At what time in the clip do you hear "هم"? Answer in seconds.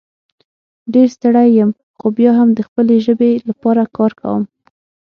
2.39-2.49